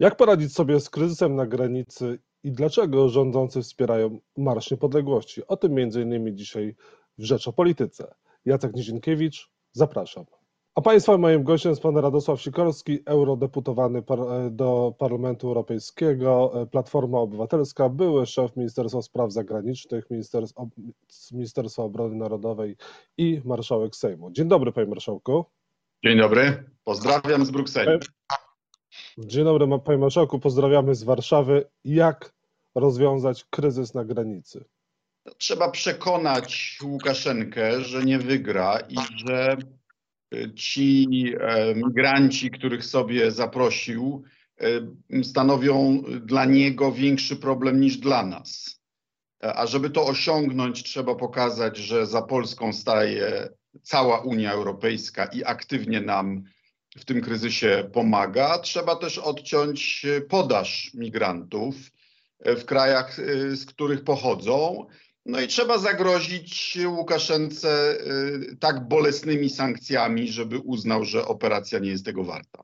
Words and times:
Jak 0.00 0.16
poradzić 0.16 0.54
sobie 0.54 0.80
z 0.80 0.90
kryzysem 0.90 1.34
na 1.34 1.46
granicy 1.46 2.18
i 2.42 2.52
dlaczego 2.52 3.08
rządzący 3.08 3.62
wspierają 3.62 4.20
Marsz 4.36 4.70
Niepodległości? 4.70 5.46
O 5.46 5.56
tym 5.56 5.78
m.in. 5.78 6.36
dzisiaj 6.36 6.76
w 7.18 7.24
Rzecz 7.24 7.48
o 7.48 7.52
Polityce. 7.52 8.14
Jacek 8.44 8.74
Nizinkiewicz, 8.74 9.50
zapraszam. 9.72 10.24
A 10.74 10.80
Państwa 10.80 11.18
moim 11.18 11.44
gościem 11.44 11.70
jest 11.70 11.82
Pan 11.82 11.96
Radosław 11.96 12.40
Sikorski, 12.40 12.98
eurodeputowany 13.06 14.02
do 14.50 14.94
Parlamentu 14.98 15.48
Europejskiego, 15.48 16.52
Platforma 16.70 17.18
Obywatelska, 17.18 17.88
były 17.88 18.26
szef 18.26 18.56
Ministerstwa 18.56 19.02
Spraw 19.02 19.32
Zagranicznych, 19.32 20.04
Ministerstwa 21.32 21.82
Obrony 21.82 22.16
Narodowej 22.16 22.76
i 23.18 23.40
marszałek 23.44 23.96
Sejmu. 23.96 24.30
Dzień 24.30 24.48
dobry 24.48 24.72
Panie 24.72 24.86
Marszałku. 24.86 25.44
Dzień 26.04 26.18
dobry, 26.18 26.64
pozdrawiam 26.84 27.46
z 27.46 27.50
Brukseli. 27.50 27.98
Dzień 29.18 29.44
dobry 29.44 29.66
Panie 29.84 29.98
Marszałku, 29.98 30.38
pozdrawiamy 30.38 30.94
z 30.94 31.02
Warszawy. 31.02 31.64
Jak 31.84 32.32
rozwiązać 32.74 33.44
kryzys 33.50 33.94
na 33.94 34.04
granicy? 34.04 34.64
Trzeba 35.38 35.70
przekonać 35.70 36.78
Łukaszenkę, 36.82 37.80
że 37.80 38.04
nie 38.04 38.18
wygra 38.18 38.78
i 38.88 38.96
że 39.16 39.56
ci 40.54 41.06
e, 41.40 41.74
migranci, 41.74 42.50
których 42.50 42.84
sobie 42.84 43.30
zaprosił, 43.30 44.22
e, 44.60 45.22
stanowią 45.22 46.02
dla 46.20 46.44
niego 46.44 46.92
większy 46.92 47.36
problem 47.36 47.80
niż 47.80 47.96
dla 47.96 48.26
nas. 48.26 48.80
A 49.40 49.66
żeby 49.66 49.90
to 49.90 50.06
osiągnąć, 50.06 50.82
trzeba 50.82 51.14
pokazać, 51.14 51.76
że 51.76 52.06
za 52.06 52.22
Polską 52.22 52.72
staje 52.72 53.48
cała 53.82 54.20
Unia 54.20 54.52
Europejska 54.52 55.24
i 55.24 55.44
aktywnie 55.44 56.00
nam 56.00 56.44
w 56.96 57.04
tym 57.04 57.20
kryzysie 57.20 57.90
pomaga. 57.92 58.58
Trzeba 58.58 58.96
też 58.96 59.18
odciąć 59.18 60.06
podaż 60.28 60.90
migrantów 60.94 61.74
w 62.40 62.64
krajach, 62.64 63.16
z 63.54 63.66
których 63.66 64.04
pochodzą. 64.04 64.86
No 65.26 65.40
i 65.40 65.46
trzeba 65.46 65.78
zagrozić 65.78 66.78
Łukaszence 66.86 67.98
y, 68.52 68.56
tak 68.56 68.88
bolesnymi 68.88 69.50
sankcjami, 69.50 70.28
żeby 70.28 70.58
uznał, 70.58 71.04
że 71.04 71.26
operacja 71.26 71.78
nie 71.78 71.90
jest 71.90 72.04
tego 72.04 72.24
warta. 72.24 72.62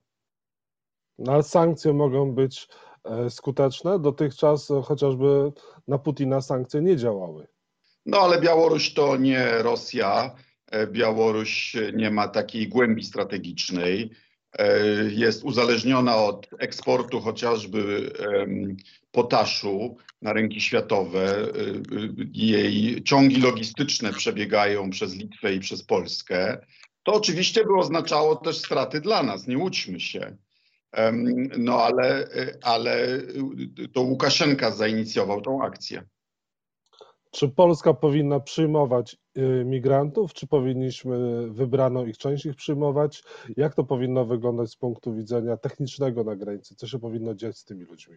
No, 1.19 1.33
ale 1.33 1.43
sankcje 1.43 1.93
mogą 1.93 2.33
być 2.33 2.69
e, 3.05 3.31
skuteczne. 3.31 3.99
Dotychczas 3.99 4.69
chociażby 4.85 5.53
na 5.89 5.99
Putina 5.99 6.41
sankcje 6.41 6.81
nie 6.83 6.97
działały. 6.97 7.47
No 8.07 8.19
ale 8.19 8.41
Białoruś 8.41 8.95
to 8.95 9.17
nie 9.17 9.63
Rosja. 9.63 10.35
E, 10.67 10.87
Białoruś 10.87 11.77
nie 11.95 12.11
ma 12.11 12.29
takiej 12.29 12.69
głębi 12.69 13.05
strategicznej. 13.05 14.11
E, 14.59 14.79
jest 15.11 15.45
uzależniona 15.45 16.17
od 16.17 16.49
eksportu 16.59 17.21
chociażby 17.21 18.11
potaszu 19.13 19.97
na 20.23 20.33
rynki 20.33 20.61
światowe. 20.61 21.39
E, 21.39 21.49
jej 22.33 23.03
ciągi 23.03 23.41
logistyczne 23.41 24.13
przebiegają 24.13 24.91
przez 24.91 25.15
Litwę 25.15 25.55
i 25.55 25.61
przez 25.61 25.83
Polskę. 25.83 26.59
To 27.03 27.13
oczywiście 27.13 27.65
by 27.65 27.75
oznaczało 27.79 28.37
też 28.37 28.59
straty 28.59 29.01
dla 29.01 29.23
nas, 29.23 29.47
nie 29.47 29.59
łudźmy 29.59 30.01
się. 30.01 30.37
No 31.59 31.83
ale, 31.83 32.29
ale 32.63 33.09
to 33.93 34.01
Łukaszenka 34.01 34.71
zainicjował 34.71 35.41
tą 35.41 35.63
akcję. 35.63 36.03
Czy 37.31 37.49
Polska 37.49 37.95
powinna 37.95 38.41
przyjmować 38.41 39.17
y, 39.39 39.65
migrantów, 39.65 40.35
czy 40.35 40.47
powinniśmy 40.47 41.47
wybraną 41.51 42.07
ich 42.07 42.19
część 42.19 42.47
ich 42.47 42.57
przyjmować? 42.57 43.23
Jak 43.57 43.75
to 43.75 43.85
powinno 43.85 44.25
wyglądać 44.25 44.71
z 44.71 44.77
punktu 44.77 45.15
widzenia 45.15 45.57
technicznego 45.57 46.25
na 46.25 46.37
granicy? 46.37 46.75
Co 46.75 46.87
się 46.87 46.99
powinno 46.99 47.35
dziać 47.35 47.59
z 47.59 47.65
tymi 47.65 47.85
ludźmi? 47.85 48.17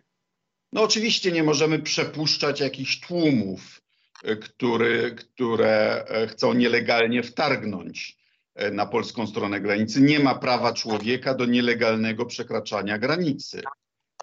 No 0.74 0.84
oczywiście 0.84 1.32
nie 1.32 1.44
możemy 1.44 1.80
przepuszczać 1.80 2.60
jakichś 2.60 3.00
tłumów, 3.00 3.82
y, 4.28 4.38
który, 4.38 5.16
które 5.16 6.06
e, 6.06 6.28
chcą 6.28 6.54
nielegalnie 6.54 7.24
wtargnąć 7.24 8.18
e, 8.56 8.72
na 8.72 8.86
polską 8.86 9.28
stronę 9.28 9.62
granicy. 9.62 10.02
Nie 10.02 10.20
ma 10.20 10.36
prawa 10.36 10.74
człowieka 10.74 11.34
do 11.34 11.46
nielegalnego 11.46 12.26
przekraczania 12.26 12.98
granicy. 12.98 13.62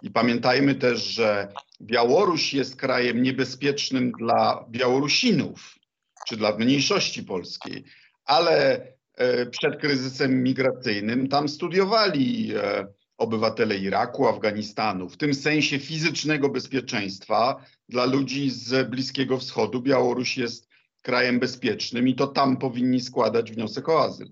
I 0.01 0.11
pamiętajmy 0.11 0.75
też, 0.75 1.03
że 1.03 1.53
Białoruś 1.81 2.53
jest 2.53 2.75
krajem 2.75 3.23
niebezpiecznym 3.23 4.11
dla 4.11 4.65
Białorusinów 4.69 5.75
czy 6.27 6.37
dla 6.37 6.57
mniejszości 6.57 7.23
polskiej, 7.23 7.83
ale 8.25 8.81
e, 9.15 9.45
przed 9.45 9.79
kryzysem 9.79 10.43
migracyjnym 10.43 11.27
tam 11.27 11.49
studiowali 11.49 12.53
e, 12.55 12.87
obywatele 13.17 13.77
Iraku, 13.77 14.27
Afganistanu. 14.27 15.09
W 15.09 15.17
tym 15.17 15.33
sensie 15.33 15.79
fizycznego 15.79 16.49
bezpieczeństwa 16.49 17.65
dla 17.89 18.05
ludzi 18.05 18.49
z 18.49 18.89
Bliskiego 18.89 19.37
Wschodu 19.37 19.81
Białoruś 19.81 20.37
jest 20.37 20.67
krajem 21.01 21.39
bezpiecznym 21.39 22.07
i 22.07 22.15
to 22.15 22.27
tam 22.27 22.57
powinni 22.57 23.01
składać 23.01 23.51
wniosek 23.51 23.89
o 23.89 24.03
azyl. 24.03 24.27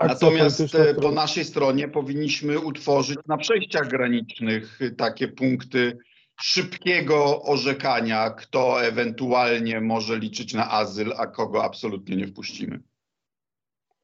Natomiast 0.00 0.74
e, 0.74 0.94
po 0.94 1.12
naszej 1.12 1.44
stronie 1.44 1.88
powinniśmy 1.88 2.60
utworzyć 2.60 3.18
na 3.26 3.36
przejściach 3.36 3.88
granicznych 3.88 4.78
takie 4.96 5.28
punkty 5.28 5.98
szybkiego 6.40 7.42
orzekania, 7.42 8.30
kto 8.30 8.84
ewentualnie 8.84 9.80
może 9.80 10.18
liczyć 10.18 10.54
na 10.54 10.70
azyl, 10.70 11.12
a 11.16 11.26
kogo 11.26 11.64
absolutnie 11.64 12.16
nie 12.16 12.26
wpuścimy. 12.26 12.80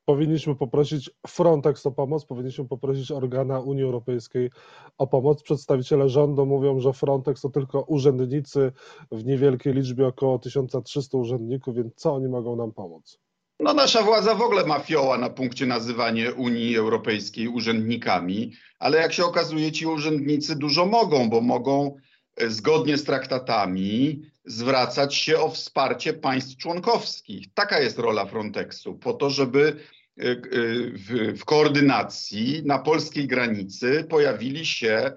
Powinniśmy 0.05 0.55
poprosić 0.57 1.11
Frontex 1.27 1.87
o 1.87 1.93
pomoc, 1.93 2.25
powinniśmy 2.25 2.69
poprosić 2.69 3.11
organa 3.11 3.61
Unii 3.61 3.83
Europejskiej 3.83 4.51
o 4.99 5.07
pomoc. 5.07 5.43
Przedstawiciele 5.43 6.09
rządu 6.09 6.47
mówią, 6.47 6.81
że 6.81 6.93
Frontex 6.93 7.41
to 7.41 7.51
tylko 7.51 7.83
urzędnicy 7.83 8.73
w 9.13 9.25
niewielkiej 9.25 9.75
liczbie, 9.75 10.07
około 10.07 10.39
1300 10.39 11.19
urzędników, 11.19 11.77
więc 11.77 11.95
co 11.95 12.15
oni 12.15 12.29
mogą 12.29 12.57
nam 12.57 12.73
pomóc? 12.73 13.19
No 13.63 13.75
nasza 13.75 14.03
władza 14.03 14.35
w 14.35 14.43
ogóle 14.43 14.67
ma 14.67 14.79
fioła 14.79 15.19
na 15.19 15.31
punkcie 15.31 15.67
nazywania 15.67 16.31
Unii 16.31 16.77
Europejskiej 16.77 17.49
urzędnikami, 17.49 18.53
ale 18.79 18.99
jak 18.99 19.13
się 19.13 19.25
okazuje 19.25 19.73
ci 19.73 19.87
urzędnicy 19.87 20.57
dużo 20.57 20.87
mogą, 20.87 21.31
bo 21.31 21.41
mogą 21.41 21.97
e, 22.37 22.51
zgodnie 22.51 22.99
z 22.99 23.05
traktatami 23.05 24.23
zwracać 24.45 25.15
się 25.15 25.39
o 25.39 25.51
wsparcie 25.51 26.13
państw 26.13 26.57
członkowskich. 26.57 27.55
Taka 27.55 27.81
jest 27.81 27.99
rola 27.99 28.27
Frontexu, 28.27 28.95
po 28.95 29.13
to, 29.13 29.31
żeby 29.31 29.77
e, 30.19 30.23
e, 30.23 30.37
w, 30.93 31.39
w 31.39 31.45
koordynacji 31.45 32.63
na 32.65 32.79
polskiej 32.79 33.27
granicy 33.27 34.05
pojawili 34.09 34.67
się 34.67 35.13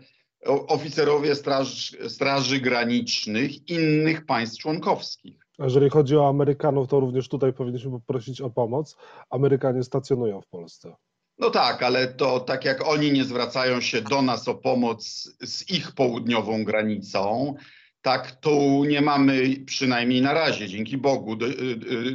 oficerowie 0.45 1.35
straż, 1.35 1.95
straży 2.07 2.59
granicznych 2.59 3.69
innych 3.69 4.25
państw 4.25 4.61
członkowskich. 4.61 5.44
Jeżeli 5.59 5.89
chodzi 5.89 6.17
o 6.17 6.29
Amerykanów, 6.29 6.87
to 6.87 6.99
również 6.99 7.29
tutaj 7.29 7.53
powinniśmy 7.53 7.91
poprosić 7.91 8.41
o 8.41 8.49
pomoc. 8.49 8.97
Amerykanie 9.29 9.83
stacjonują 9.83 10.41
w 10.41 10.47
Polsce. 10.47 10.95
No 11.37 11.49
tak, 11.49 11.83
ale 11.83 12.07
to 12.07 12.39
tak 12.39 12.65
jak 12.65 12.87
oni 12.87 13.11
nie 13.11 13.23
zwracają 13.23 13.81
się 13.81 14.01
do 14.01 14.21
nas 14.21 14.47
o 14.47 14.55
pomoc 14.55 15.29
z 15.41 15.71
ich 15.71 15.91
południową 15.91 16.63
granicą, 16.63 17.55
tak 18.01 18.31
tu 18.31 18.83
nie 18.83 19.01
mamy 19.01 19.55
przynajmniej 19.65 20.21
na 20.21 20.33
razie, 20.33 20.67
dzięki 20.67 20.97
Bogu, 20.97 21.35
do, 21.35 21.45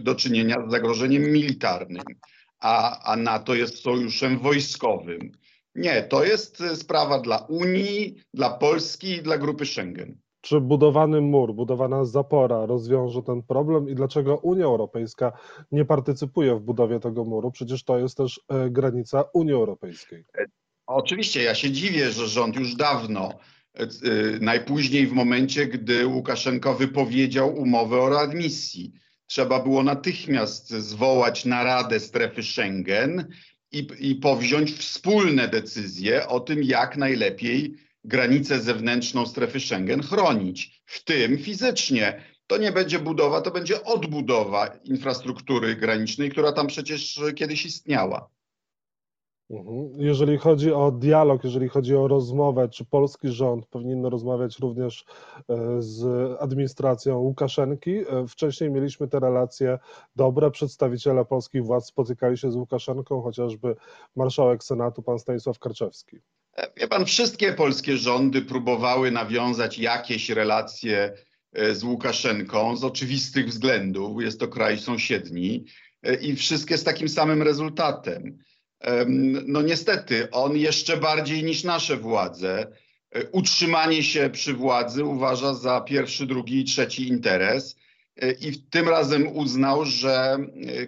do 0.01 0.15
czynienia 0.15 0.57
z 0.69 0.71
zagrożeniem 0.71 1.23
militarnym, 1.23 2.03
a, 2.61 3.01
a 3.13 3.17
NATO 3.17 3.55
jest 3.55 3.83
sojuszem 3.83 4.39
wojskowym. 4.39 5.33
Nie, 5.75 6.03
to 6.03 6.25
jest 6.25 6.63
sprawa 6.75 7.19
dla 7.19 7.39
Unii, 7.39 8.23
dla 8.35 8.51
Polski 8.51 9.09
i 9.09 9.23
dla 9.23 9.39
grupy 9.39 9.67
Schengen. 9.67 10.19
Czy 10.41 10.61
budowany 10.61 11.21
mur, 11.21 11.55
budowana 11.55 12.05
zapora 12.05 12.67
rozwiąże 12.67 13.23
ten 13.23 13.43
problem 13.43 13.89
i 13.89 13.95
dlaczego 13.95 14.37
Unia 14.37 14.65
Europejska 14.65 15.33
nie 15.73 15.85
partycypuje 15.85 16.55
w 16.55 16.61
budowie 16.61 17.01
tego 17.01 17.25
muru? 17.25 17.51
Przecież 17.51 17.85
to 17.85 17.99
jest 17.99 18.17
też 18.17 18.41
e, 18.49 18.71
granica 18.71 19.25
Unii 19.33 19.53
Europejskiej. 19.53 20.25
E, 20.39 20.47
oczywiście, 20.87 21.43
ja 21.43 21.55
się 21.55 21.71
dziwię, 21.71 22.11
że 22.11 22.27
rząd 22.29 22.57
już 22.57 22.75
dawno, 22.75 23.31
e, 23.75 23.87
najpóźniej 24.41 25.07
w 25.07 25.13
momencie, 25.13 25.67
gdy 25.67 26.07
Łukaszenko 26.07 26.75
wypowiedział 26.75 27.55
umowę 27.55 28.01
o 28.01 28.09
readmisji, 28.09 28.93
trzeba 29.27 29.63
było 29.63 29.83
natychmiast 29.83 30.71
zwołać 30.71 31.45
naradę 31.45 32.01
strefy 32.01 32.43
Schengen 32.43 33.29
i, 33.73 33.89
i 33.99 34.15
powziąć 34.15 34.73
wspólne 34.73 35.49
decyzje 35.49 36.29
o 36.29 36.41
tym, 36.41 36.63
jak 36.63 36.97
najlepiej 36.97 37.90
granicę 38.05 38.61
zewnętrzną 38.61 39.27
strefy 39.27 39.61
Schengen 39.61 40.03
chronić, 40.03 40.83
w 40.87 41.05
tym 41.05 41.39
fizycznie. 41.39 42.25
To 42.47 42.57
nie 42.57 42.73
będzie 42.73 42.99
budowa, 42.99 43.41
to 43.41 43.51
będzie 43.51 43.85
odbudowa 43.85 44.67
infrastruktury 44.85 45.77
granicznej, 45.77 46.31
która 46.31 46.53
tam 46.53 46.67
przecież 46.67 47.21
kiedyś 47.37 47.67
istniała. 47.67 48.31
Mhm. 49.51 49.91
Jeżeli 49.97 50.39
chodzi 50.39 50.73
o 50.73 50.91
dialog, 50.91 51.45
jeżeli 51.45 51.69
chodzi 51.69 51.97
o 51.97 52.09
rozmowę, 52.09 52.69
czy 52.69 52.85
polski 52.85 53.29
rząd 53.29 53.67
powinien 53.67 54.07
rozmawiać 54.07 54.59
również 54.59 55.05
e, 55.49 55.83
z 55.83 56.05
administracją 56.41 57.19
Łukaszenki? 57.19 57.91
E, 57.91 58.27
wcześniej 58.29 58.71
mieliśmy 58.71 59.09
te 59.09 59.21
relacje 59.21 59.79
dobre, 60.17 60.51
przedstawiciele 60.51 61.25
polskich 61.25 61.65
władz 61.65 61.87
spotykali 61.87 62.39
się 62.39 62.53
z 62.53 62.57
Łukaszenką, 62.57 63.23
chociażby 63.23 63.77
marszałek 64.17 64.65
Senatu, 64.65 65.03
pan 65.03 65.19
Stanisław 65.19 65.59
Karczewski. 65.59 66.19
Wie 66.77 66.89
pan, 66.89 67.07
wszystkie 67.07 67.53
polskie 67.53 67.97
rządy 67.97 68.43
próbowały 68.43 69.11
nawiązać 69.11 69.79
jakieś 69.79 70.29
relacje 70.29 71.13
e, 71.53 71.75
z 71.75 71.85
Łukaszenką 71.85 72.77
z 72.77 72.85
oczywistych 72.85 73.49
względów. 73.49 74.23
Jest 74.23 74.41
to 74.41 74.49
kraj 74.49 74.79
sąsiedni 74.79 75.65
e, 76.03 76.15
i 76.15 76.37
wszystkie 76.37 76.79
z 76.79 76.85
takim 76.85 77.09
samym 77.09 77.43
rezultatem. 77.43 78.39
No 79.47 79.63
niestety, 79.63 80.31
on 80.31 80.57
jeszcze 80.57 80.97
bardziej 80.97 81.45
niż 81.45 81.65
nasze 81.65 81.97
władze 81.97 82.67
e, 83.11 83.31
utrzymanie 83.31 84.03
się 84.03 84.31
przy 84.31 84.55
władzy 84.55 85.05
uważa 85.05 85.55
za 85.55 85.81
pierwszy, 85.81 86.27
drugi 86.27 86.61
i 86.61 86.65
trzeci 86.65 87.09
interes. 87.09 87.77
I 88.41 88.63
tym 88.71 88.89
razem 88.89 89.37
uznał, 89.37 89.85
że 89.85 90.39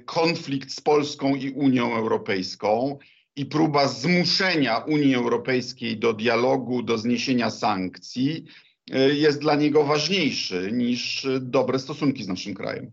konflikt 0.05 0.73
z 0.73 0.81
Polską 0.81 1.35
i 1.35 1.51
Unią 1.51 1.97
Europejską 1.97 2.99
i 3.37 3.47
próba 3.47 3.89
zmuszenia 3.89 4.79
Unii 4.79 5.15
Europejskiej 5.15 5.97
do 5.97 6.13
dialogu, 6.13 6.83
do 6.83 6.99
zniesienia 6.99 7.51
sankcji 7.51 8.45
e, 8.91 9.15
jest 9.15 9.41
dla 9.41 9.55
niego 9.55 9.85
ważniejszy 9.85 10.71
niż 10.73 11.27
dobre 11.41 11.79
stosunki 11.79 12.25
z 12.25 12.29
naszym 12.29 12.55
krajem. 12.55 12.93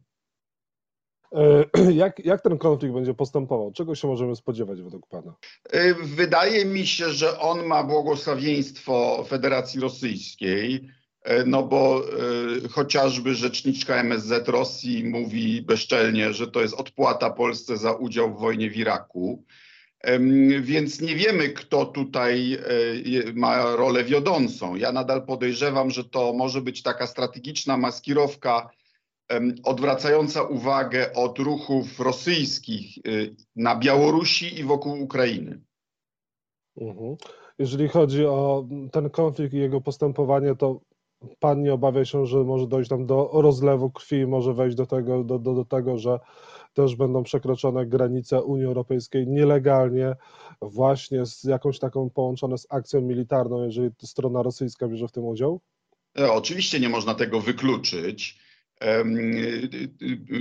E, 1.32 1.66
jak, 2.04 2.26
jak 2.26 2.42
ten 2.42 2.58
konflikt 2.58 2.94
będzie 2.96 3.14
postępował? 3.14 3.72
Czego 3.72 3.96
się 3.96 4.08
możemy 4.08 4.36
spodziewać 4.36 4.82
według 4.82 5.08
Pana? 5.08 5.36
E, 5.70 5.94
wydaje 5.94 6.66
mi 6.66 6.88
się, 6.88 7.10
że 7.10 7.40
on 7.40 7.66
ma 7.66 7.84
błogosławieństwo 7.84 9.26
Federacji 9.28 9.80
Rosyjskiej, 9.80 10.90
no 11.46 11.64
bo 11.64 12.02
chociażby 12.72 13.36
rzeczniczka 13.36 13.96
MSZ 13.96 14.48
Rosji 14.48 15.06
mówi 15.06 15.62
bezczelnie, 15.62 16.34
że 16.34 16.48
to 16.48 16.62
jest 16.62 16.74
odpłata 16.74 17.30
Polsce 17.30 17.78
za 17.78 17.92
udział 17.92 18.34
w 18.34 18.40
wojnie 18.40 18.70
w 18.70 18.78
Iraku. 18.78 19.44
Więc 20.62 21.02
nie 21.02 21.16
wiemy, 21.16 21.50
kto 21.50 21.86
tutaj 21.86 22.54
e, 22.54 23.34
ma 23.34 23.76
rolę 23.76 24.04
wiodącą. 24.04 24.76
Ja 24.76 24.92
nadal 24.92 25.26
podejrzewam, 25.26 25.92
że 25.92 26.04
to 26.04 26.34
może 26.34 26.62
być 26.62 26.84
taka 26.84 27.08
strategiczna 27.08 27.78
maskirowka 27.78 28.70
odwracająca 29.64 30.44
uwagę 30.44 31.14
od 31.14 31.40
ruchów 31.40 32.00
rosyjskich 32.00 32.98
y, 32.98 33.36
na 33.56 33.76
Białorusi 33.76 34.60
i 34.60 34.64
wokół 34.64 35.04
Ukrainy. 35.04 35.62
Mhm. 36.78 37.16
Jeżeli 37.60 37.88
chodzi 37.88 38.26
o 38.26 38.68
ten 38.92 39.10
konflikt 39.10 39.54
i 39.54 39.58
jego 39.58 39.82
postępowanie, 39.82 40.56
to 40.56 40.80
pan 41.40 41.64
nie 41.64 41.74
obawia 41.74 42.06
się, 42.06 42.26
że 42.26 42.38
może 42.38 42.68
dojść 42.68 42.90
tam 42.90 43.06
do 43.06 43.30
rozlewu 43.34 43.90
krwi, 43.90 44.28
może 44.28 44.54
wejść 44.54 44.76
do 44.76 44.86
tego, 44.86 45.24
do, 45.24 45.40
do, 45.40 45.54
do 45.54 45.66
tego 45.66 45.98
że 45.98 46.20
też 46.74 46.96
będą 46.96 47.24
przekroczone 47.24 47.86
granice 47.86 48.42
Unii 48.42 48.66
Europejskiej 48.66 49.28
nielegalnie, 49.28 50.16
właśnie 50.62 51.26
z 51.26 51.44
jakąś 51.44 51.80
taką 51.80 52.10
połączone 52.10 52.58
z 52.58 52.68
akcją 52.70 53.02
militarną, 53.02 53.66
jeżeli 53.66 53.90
strona 54.02 54.44
rosyjska 54.44 54.88
bierze 54.88 55.08
w 55.08 55.12
tym 55.12 55.26
udział? 55.26 55.62
E, 56.20 56.32
oczywiście 56.32 56.80
nie 56.80 56.90
można 56.90 57.16
tego 57.16 57.42
wykluczyć. 57.42 58.40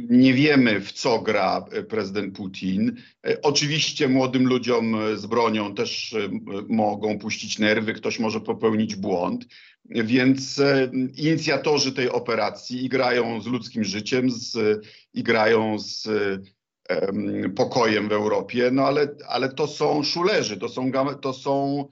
Nie 0.09 0.35
wiemy, 0.35 0.81
w 0.81 0.93
co 0.93 1.19
gra 1.19 1.65
prezydent 1.89 2.37
Putin. 2.37 2.97
E, 3.27 3.43
oczywiście 3.43 4.09
młodym 4.09 4.47
ludziom 4.47 4.97
z 5.15 5.27
bronią 5.27 5.75
też 5.75 6.15
e, 6.15 6.29
mogą 6.69 7.19
puścić 7.19 7.59
nerwy, 7.59 7.93
ktoś 7.93 8.19
może 8.19 8.41
popełnić 8.41 8.97
błąd, 8.97 9.47
więc 9.88 10.61
inicjatorzy 11.17 11.93
tej 11.93 12.11
operacji 12.11 12.85
igrają 12.85 13.40
z 13.40 13.46
ludzkim 13.46 13.85
życiem, 13.85 14.31
z, 14.31 14.56
igrają 15.14 15.79
z 15.79 16.08
pokojem 17.56 18.08
w 18.08 18.12
Europie, 18.12 18.70
no 18.73 18.82
ale, 18.82 19.08
ale 19.29 19.49
to 19.49 19.67
są 19.67 20.02
szulerzy, 20.02 20.56
to 20.56 20.69
są, 20.69 20.93
to 21.20 21.32
są, 21.32 21.85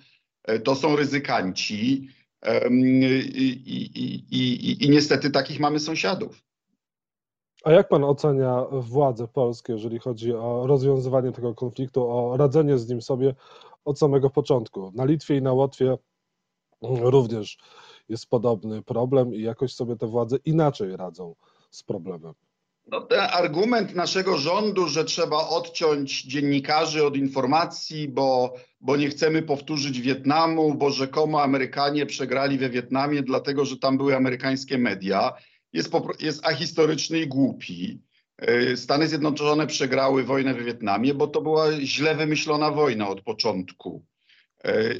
e, 0.44 0.58
to 0.58 0.74
są 0.74 0.96
ryzykanci 0.96 2.08
i, 2.70 2.92
i, 3.94 4.24
i, 4.30 4.84
i 4.84 4.90
niestety 4.90 5.30
takich 5.30 5.60
mamy 5.60 5.80
sąsiadów. 5.80 6.42
A 7.64 7.72
jak 7.72 7.88
pan 7.88 8.04
ocenia 8.04 8.64
władze 8.70 9.28
polskie, 9.28 9.72
jeżeli 9.72 9.98
chodzi 9.98 10.32
o 10.32 10.66
rozwiązywanie 10.66 11.32
tego 11.32 11.54
konfliktu, 11.54 12.10
o 12.10 12.36
radzenie 12.36 12.78
z 12.78 12.88
nim 12.88 13.02
sobie 13.02 13.34
od 13.84 13.98
samego 13.98 14.30
początku? 14.30 14.92
Na 14.94 15.04
Litwie 15.04 15.36
i 15.36 15.42
na 15.42 15.52
Łotwie 15.52 15.98
również 17.10 17.58
jest 18.08 18.26
podobny 18.26 18.82
problem 18.82 19.34
i 19.34 19.42
jakoś 19.42 19.74
sobie 19.74 19.96
te 19.96 20.06
władze 20.06 20.36
inaczej 20.44 20.96
radzą 20.96 21.34
z 21.70 21.82
problemem. 21.82 22.32
No, 22.86 23.00
ten 23.00 23.20
argument 23.20 23.94
naszego 23.94 24.36
rządu, 24.38 24.88
że 24.88 25.04
trzeba 25.04 25.48
odciąć 25.48 26.22
dziennikarzy 26.22 27.06
od 27.06 27.16
informacji, 27.16 28.08
bo, 28.08 28.54
bo 28.80 28.96
nie 28.96 29.08
chcemy 29.08 29.42
powtórzyć 29.42 30.00
Wietnamu, 30.00 30.74
bo 30.74 30.90
rzekomo 30.90 31.42
Amerykanie 31.42 32.06
przegrali 32.06 32.58
we 32.58 32.70
Wietnamie, 32.70 33.22
dlatego 33.22 33.64
że 33.64 33.76
tam 33.76 33.96
były 33.96 34.16
amerykańskie 34.16 34.78
media, 34.78 35.32
jest, 35.72 35.92
jest 36.20 36.46
ahistoryczny 36.46 37.20
i 37.20 37.26
głupi. 37.26 38.00
E, 38.38 38.76
Stany 38.76 39.08
Zjednoczone 39.08 39.66
przegrały 39.66 40.24
wojnę 40.24 40.54
we 40.54 40.64
Wietnamie, 40.64 41.14
bo 41.14 41.26
to 41.26 41.42
była 41.42 41.72
źle 41.80 42.14
wymyślona 42.14 42.70
wojna 42.70 43.08
od 43.08 43.20
początku. 43.20 44.04
E, 44.66 44.90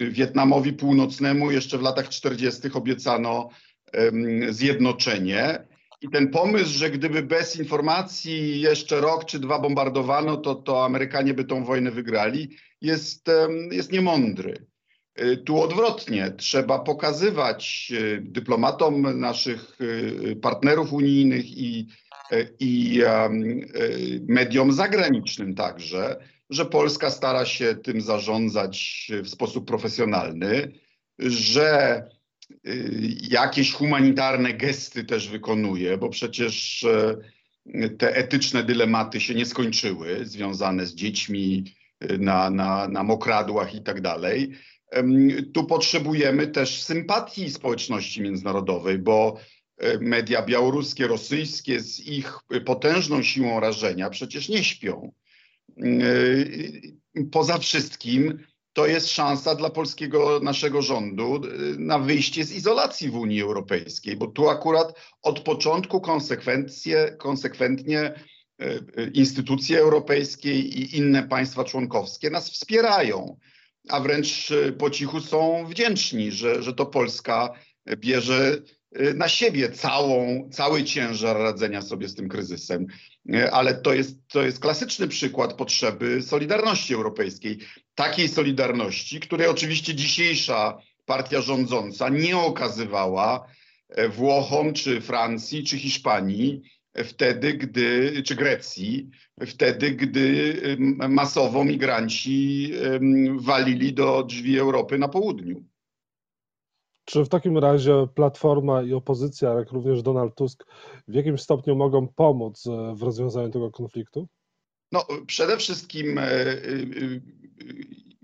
e, 0.00 0.10
Wietnamowi 0.10 0.72
Północnemu 0.72 1.50
jeszcze 1.50 1.78
w 1.78 1.82
latach 1.82 2.08
40. 2.08 2.60
obiecano 2.74 3.48
zjednoczenie 4.50 5.66
i 6.00 6.08
ten 6.08 6.30
pomysł, 6.30 6.78
że 6.78 6.90
gdyby 6.90 7.22
bez 7.22 7.56
informacji 7.56 8.60
jeszcze 8.60 9.00
rok 9.00 9.24
czy 9.24 9.38
dwa 9.38 9.58
bombardowano, 9.58 10.36
to, 10.36 10.54
to 10.54 10.84
Amerykanie 10.84 11.34
by 11.34 11.44
tą 11.44 11.64
wojnę 11.64 11.90
wygrali, 11.90 12.56
jest, 12.80 13.30
jest 13.70 13.92
niemądry. 13.92 14.66
Y, 15.20 15.36
tu 15.36 15.62
odwrotnie, 15.62 16.30
trzeba 16.36 16.78
pokazywać 16.78 17.92
y, 17.92 18.20
dyplomatom 18.24 19.20
naszych 19.20 19.78
partnerów 20.42 20.92
unijnych 20.92 21.58
i, 21.58 21.86
i 22.60 23.00
mediom 24.28 24.72
zagranicznym 24.72 25.54
także, 25.54 26.16
że 26.54 26.66
Polska 26.66 27.10
stara 27.10 27.46
się 27.46 27.74
tym 27.74 28.00
zarządzać 28.00 29.08
w 29.22 29.28
sposób 29.28 29.66
profesjonalny, 29.66 30.72
że 31.18 32.02
Y, 32.66 33.16
jakieś 33.30 33.72
humanitarne 33.72 34.54
gesty 34.54 35.04
też 35.04 35.28
wykonuje, 35.28 35.98
bo 35.98 36.08
przecież 36.08 36.84
e, 36.84 37.88
te 37.88 38.16
etyczne 38.16 38.64
dylematy 38.64 39.20
się 39.20 39.34
nie 39.34 39.46
skończyły, 39.46 40.26
związane 40.26 40.86
z 40.86 40.94
dziećmi 40.94 41.64
y, 42.04 42.18
na, 42.18 42.50
na, 42.50 42.88
na 42.88 43.02
mokradłach 43.02 43.74
i 43.74 43.82
tak 43.82 44.00
dalej. 44.00 44.50
Tu 45.54 45.64
potrzebujemy 45.66 46.46
też 46.46 46.82
sympatii 46.82 47.50
społeczności 47.50 48.22
międzynarodowej, 48.22 48.98
bo 48.98 49.36
media 50.00 50.42
białoruskie, 50.42 51.06
rosyjskie 51.06 51.80
z 51.80 52.00
ich 52.00 52.38
potężną 52.66 53.22
siłą 53.22 53.60
rażenia 53.60 54.10
przecież 54.10 54.48
nie 54.48 54.64
śpią. 54.64 55.12
Y, 55.82 56.96
poza 57.32 57.58
wszystkim 57.58 58.38
to 58.72 58.86
jest 58.86 59.08
szansa 59.08 59.54
dla 59.54 59.70
polskiego 59.70 60.40
naszego 60.42 60.82
rządu 60.82 61.40
y, 61.44 61.78
na 61.78 61.98
wyjście 61.98 62.44
z 62.44 62.52
izolacji 62.52 63.10
w 63.10 63.16
Unii 63.16 63.42
Europejskiej, 63.42 64.16
bo 64.16 64.26
tu 64.26 64.48
akurat 64.48 64.94
od 65.22 65.40
początku 65.40 66.00
konsekwentnie 67.18 68.14
y, 68.62 68.64
y, 68.98 69.10
instytucje 69.14 69.78
europejskie 69.78 70.58
i 70.58 70.96
inne 70.96 71.28
państwa 71.28 71.64
członkowskie 71.64 72.30
nas 72.30 72.50
wspierają, 72.50 73.38
a 73.88 74.00
wręcz 74.00 74.52
po 74.78 74.90
cichu 74.90 75.20
są 75.20 75.66
wdzięczni, 75.66 76.32
że, 76.32 76.62
że 76.62 76.72
to 76.72 76.86
Polska 76.86 77.50
bierze 77.96 78.62
na 79.14 79.28
siebie 79.28 79.70
całą, 79.70 80.48
cały 80.52 80.84
ciężar 80.84 81.36
radzenia 81.36 81.82
sobie 81.82 82.08
z 82.08 82.14
tym 82.14 82.28
kryzysem. 82.28 82.86
Ale 83.52 83.74
to 83.74 83.94
jest, 83.94 84.28
to 84.28 84.42
jest 84.42 84.60
klasyczny 84.60 85.08
przykład 85.08 85.54
potrzeby 85.54 86.22
Solidarności 86.22 86.94
Europejskiej 86.94 87.58
takiej 87.94 88.28
solidarności, 88.28 89.20
której 89.20 89.48
oczywiście 89.48 89.94
dzisiejsza 89.94 90.78
partia 91.04 91.40
rządząca 91.40 92.08
nie 92.08 92.38
okazywała 92.38 93.46
e, 93.88 94.08
Włochom, 94.08 94.72
czy 94.72 95.00
Francji, 95.00 95.64
czy 95.64 95.78
Hiszpanii 95.78 96.62
wtedy, 97.04 97.54
gdy, 97.54 98.22
czy 98.22 98.34
Grecji, 98.34 99.10
wtedy, 99.46 99.90
gdy 99.90 100.56
masowo 101.08 101.64
migranci 101.64 102.72
walili 103.36 103.92
do 103.92 104.22
drzwi 104.22 104.58
Europy 104.58 104.98
na 104.98 105.08
południu. 105.08 105.64
Czy 107.04 107.24
w 107.24 107.28
takim 107.28 107.58
razie 107.58 108.06
Platforma 108.14 108.82
i 108.82 108.92
opozycja, 108.92 109.52
jak 109.52 109.72
również 109.72 110.02
Donald 110.02 110.34
Tusk, 110.34 110.64
w 111.08 111.14
jakimś 111.14 111.40
stopniu 111.40 111.76
mogą 111.76 112.08
pomóc 112.08 112.66
e, 112.66 112.94
w 112.96 113.02
rozwiązaniu 113.02 113.50
tego 113.50 113.70
konfliktu? 113.70 114.28
No, 114.92 115.06
przede 115.26 115.56
wszystkim 115.56 116.18
e, 116.18 116.26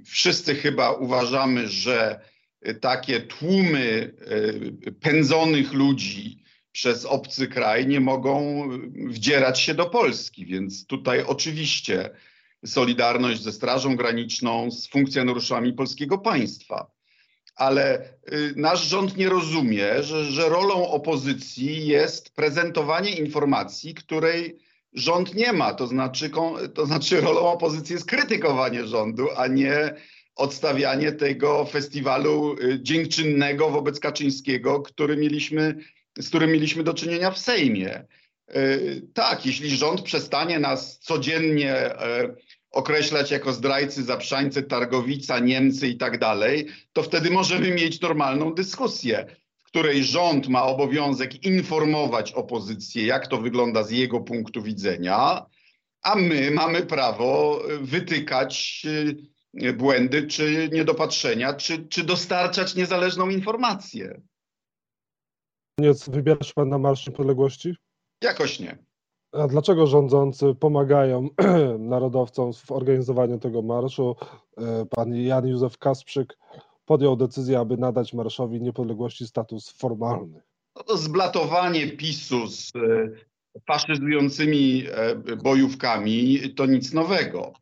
wszyscy 0.05 0.55
chyba 0.55 0.93
uważamy, 0.93 1.69
że 1.69 2.21
takie 2.81 3.21
tłumy 3.21 4.15
e, 4.21 4.93
pędzonych 4.93 5.73
ludzi 5.73 6.43
przez 6.73 7.05
obcy 7.05 7.49
kraj 7.49 7.87
nie 7.87 8.01
mogą 8.01 8.63
wdzierać 9.07 9.61
się 9.61 9.75
do 9.75 9.87
Polski, 9.87 10.47
więc 10.47 10.87
tutaj 10.87 11.23
oczywiście 11.23 12.11
solidarność 12.67 13.43
ze 13.43 13.53
Strażą 13.53 13.97
Graniczną, 13.97 14.71
z 14.71 14.89
funkcjonariuszami 14.89 15.73
polskiego 15.73 16.19
państwa. 16.19 17.00
Ale 17.61 18.03
y, 18.33 18.55
nasz 18.57 18.89
rząd 18.89 19.17
nie 19.17 19.29
rozumie, 19.29 20.03
że, 20.03 20.25
że 20.25 20.49
rolą 20.49 20.89
opozycji 20.89 21.87
jest 21.87 22.35
prezentowanie 22.35 23.11
informacji, 23.11 23.95
której 23.95 24.59
rząd 24.93 25.35
nie 25.35 25.53
ma. 25.53 25.75
To 25.75 25.87
znaczy, 25.87 26.31
to 26.75 26.87
znaczy 26.87 27.21
rolą 27.21 27.41
opozycji 27.41 27.93
jest 27.93 28.07
krytykowanie 28.07 28.87
rządu, 28.87 29.27
a 29.37 29.47
nie 29.47 29.95
odstawianie 30.37 31.13
tego 31.13 31.65
festiwalu 31.65 32.57
y, 32.59 32.79
dziękczynnego 32.83 33.71
wobec 33.71 34.01
Kaczyńskiego, 34.01 34.81
który 34.81 35.17
mieliśmy, 35.17 35.75
z 36.19 36.29
którym 36.29 36.51
mieliśmy 36.51 36.83
do 36.83 36.95
czynienia 36.95 37.31
w 37.31 37.39
Sejmie. 37.39 38.05
Y, 38.57 39.03
tak, 39.15 39.47
jeśli 39.47 39.71
rząd 39.71 40.03
przestanie 40.03 40.59
nas 40.59 40.99
codziennie 40.99 41.75
e, 41.75 42.35
określać 42.71 43.31
jako 43.31 43.53
zdrajcy, 43.53 44.05
zaprzańcy, 44.05 44.63
targowica, 44.63 45.39
Niemcy 45.39 45.89
i 45.89 45.97
tak 45.97 46.19
dalej, 46.19 46.67
to 46.93 47.03
wtedy 47.03 47.31
możemy 47.31 47.71
mieć 47.71 48.01
normalną 48.01 48.55
dyskusję, 48.55 49.37
w 49.59 49.63
której 49.63 50.05
rząd 50.05 50.49
ma 50.49 50.63
obowiązek 50.63 51.45
informować 51.45 52.33
opozycję, 52.33 53.07
jak 53.07 53.27
to 53.27 53.39
wygląda 53.39 53.83
z 53.83 53.91
jego 53.91 54.21
punktu 54.21 54.63
widzenia, 54.63 55.47
a 56.03 56.15
my 56.15 56.51
mamy 56.51 56.83
prawo 56.87 57.63
wytykać 57.81 58.83
y, 59.63 59.73
błędy 59.73 60.27
czy 60.27 60.69
niedopatrzenia, 60.73 61.55
czy, 61.55 61.89
czy 61.89 62.05
dostarczać 62.05 62.75
niezależną 62.75 63.29
informację. 63.29 64.21
Wybierasz 66.09 66.53
pan 66.53 66.69
na 66.69 66.79
Marsz 66.79 67.07
Niepodległości? 67.07 67.77
Jakoś 68.23 68.61
nie. 68.61 68.90
A 69.33 69.47
dlaczego 69.49 69.87
rządzący 69.87 70.55
pomagają 70.55 71.29
narodowcom 71.79 72.53
w 72.53 72.73
organizowaniu 72.73 73.39
tego 73.39 73.63
marszu? 73.63 74.17
E, 74.59 74.87
pan 74.87 75.15
Jan 75.15 75.47
Józef 75.47 75.79
Kasprzyk 75.79 76.39
podjął 76.87 77.17
decyzję, 77.17 77.59
aby 77.59 77.77
nadać 77.77 78.15
Marszowi 78.15 78.61
Niepodległości 78.61 79.27
status 79.27 79.71
formalny. 79.71 80.43
No 80.77 80.83
to 80.83 80.97
zblatowanie 80.97 81.89
PiSu 81.89 82.47
z 82.47 82.73
e, 82.77 83.61
faszyzującymi 83.67 84.85
e, 84.91 85.37
bojówkami 85.37 86.39
to 86.57 86.67
nic 86.67 86.93
nowego. 86.93 87.53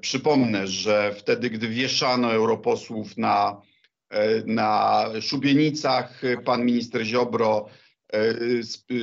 Przypomnę, 0.00 0.66
że 0.66 1.14
wtedy, 1.18 1.50
gdy 1.50 1.68
wieszano 1.68 2.32
europosłów 2.32 3.16
na, 3.16 3.60
na 4.46 5.04
szubienicach, 5.20 6.22
pan 6.44 6.64
minister 6.64 7.04
Ziobro 7.04 7.66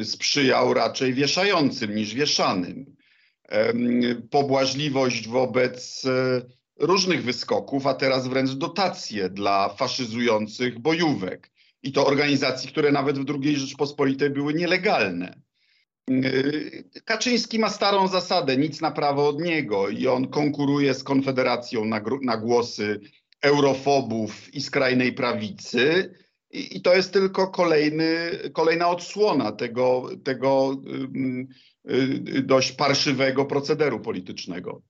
sprzyjał 0.03 0.74
raczej 0.74 1.13
wieszającym 1.13 1.95
niż 1.95 2.13
wieszanym. 2.13 2.95
Pobłażliwość 4.29 5.27
wobec 5.27 6.05
e, 6.05 6.41
różnych 6.79 7.24
wyskoków, 7.24 7.88
a 7.88 7.93
teraz 7.93 8.27
wręcz 8.27 8.51
dotacje 8.51 9.29
dla 9.29 9.69
faszyzujących 9.69 10.79
bojówek. 10.79 11.51
I 11.83 11.91
to 11.91 12.05
organizacji, 12.05 12.69
które 12.69 12.91
nawet 12.91 13.19
w 13.19 13.43
II 13.43 13.57
Rzeczpospolitej 13.57 14.29
były 14.29 14.53
nielegalne. 14.53 15.41
E, 16.12 16.22
Kaczyński 17.05 17.60
ma 17.60 17.69
starą 17.69 18.07
zasadę, 18.07 18.57
nic 18.57 18.81
na 18.81 18.91
prawo 18.91 19.27
od 19.27 19.41
niego 19.41 19.89
i 19.89 20.07
on 20.07 20.27
konkuruje 20.27 20.93
z 20.93 21.03
Konfederacją 21.03 21.86
na, 21.86 22.01
na 22.22 22.38
głosy 22.38 23.00
eurofobów 23.41 24.53
i 24.55 24.62
skrajnej 24.62 25.13
prawicy 25.13 26.13
i, 26.53 26.77
I, 26.77 26.81
to 26.81 26.95
jest 26.95 27.13
tylko 27.13 27.48
kolejny, 27.48 28.05
kolejna 28.53 28.89
odsłona 28.89 29.51
tego, 29.51 30.10
tego 30.24 30.81
yy, 31.83 32.41
dość 32.41 32.72
parszywego 32.72 33.45
procederu 33.45 34.00
politycznego. 34.00 34.81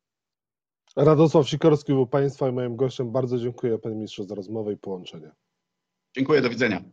Radosław 0.96 1.50
Sikorski 1.50 1.94
był 1.94 2.08
Państwa 2.08 2.50
i 2.50 2.52
moim 2.52 2.76
gościem. 2.76 3.12
Bardzo 3.12 3.38
dziękuję 3.40 3.80
Panie 3.80 3.96
Ministrze 3.96 4.24
za 4.24 4.36
rozmowę 4.36 4.74
i 4.74 4.78
połączenie. 4.78 5.32
Dziękuję, 6.16 6.42
do 6.42 6.50
widzenia. 6.50 6.84